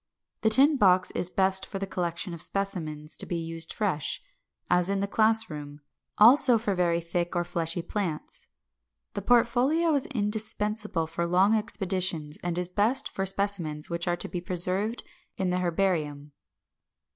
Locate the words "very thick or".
6.73-7.43